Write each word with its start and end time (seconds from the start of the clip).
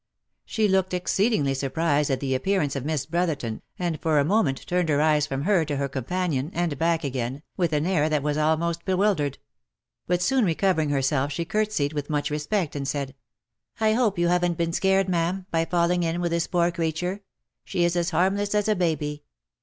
She 0.45 0.67
looked 0.67 0.95
exceedingly 0.95 1.53
surprised 1.53 2.09
at 2.09 2.21
the 2.21 2.33
appearance 2.33 2.75
of 2.75 2.83
Miss 2.83 3.05
Brotherton, 3.05 3.61
and 3.77 4.01
for 4.01 4.17
a 4.17 4.25
moment 4.25 4.65
turned 4.65 4.89
her 4.89 4.99
eyes 4.99 5.27
from 5.27 5.43
her 5.43 5.63
to 5.65 5.75
her 5.77 5.87
com 5.87 6.05
panion, 6.05 6.49
and 6.53 6.75
back 6.79 7.03
again, 7.03 7.43
with 7.55 7.71
an 7.71 7.85
air 7.85 8.09
that 8.09 8.23
was 8.23 8.35
almost 8.35 8.83
bewildered; 8.83 9.37
but 10.07 10.19
soon 10.23 10.43
recovering 10.43 10.89
herself 10.89 11.31
she 11.31 11.45
courtesied 11.45 11.93
with 11.93 12.09
much 12.09 12.31
respect, 12.31 12.75
and 12.75 12.87
said," 12.87 13.13
I 13.79 13.93
hope 13.93 14.17
you 14.17 14.29
haven't 14.29 14.57
been 14.57 14.73
scared, 14.73 15.07
ma'am, 15.07 15.45
by 15.51 15.65
falling 15.65 16.01
in 16.01 16.19
with 16.19 16.31
this 16.31 16.47
poor 16.47 16.71
cretur? 16.71 17.19
She 17.63 17.83
is 17.85 17.95
as 17.95 18.09
harmless 18.09 18.55
as 18.55 18.67
a 18.67 18.75
baby." 18.75 19.21